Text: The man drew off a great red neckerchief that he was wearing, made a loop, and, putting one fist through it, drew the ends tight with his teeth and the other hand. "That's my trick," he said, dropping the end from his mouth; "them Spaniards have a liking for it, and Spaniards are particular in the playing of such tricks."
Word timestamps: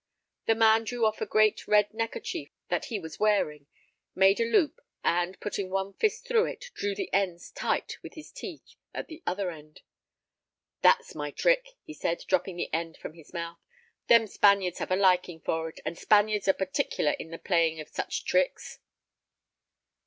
The 0.47 0.55
man 0.55 0.85
drew 0.85 1.05
off 1.05 1.21
a 1.21 1.27
great 1.27 1.67
red 1.67 1.93
neckerchief 1.93 2.49
that 2.69 2.85
he 2.85 2.97
was 2.97 3.19
wearing, 3.19 3.67
made 4.15 4.39
a 4.39 4.45
loop, 4.45 4.81
and, 5.03 5.39
putting 5.39 5.69
one 5.69 5.93
fist 5.93 6.25
through 6.25 6.45
it, 6.47 6.71
drew 6.73 6.95
the 6.95 7.13
ends 7.13 7.51
tight 7.51 7.99
with 8.01 8.15
his 8.15 8.31
teeth 8.31 8.73
and 8.95 9.05
the 9.05 9.21
other 9.27 9.51
hand. 9.51 9.81
"That's 10.81 11.13
my 11.13 11.29
trick," 11.29 11.75
he 11.83 11.93
said, 11.93 12.23
dropping 12.27 12.55
the 12.55 12.73
end 12.73 12.97
from 12.97 13.13
his 13.13 13.31
mouth; 13.31 13.59
"them 14.07 14.25
Spaniards 14.25 14.79
have 14.79 14.89
a 14.89 14.95
liking 14.95 15.39
for 15.39 15.69
it, 15.69 15.79
and 15.85 15.95
Spaniards 15.95 16.47
are 16.47 16.53
particular 16.53 17.11
in 17.19 17.29
the 17.29 17.37
playing 17.37 17.79
of 17.79 17.87
such 17.89 18.25
tricks." 18.25 18.79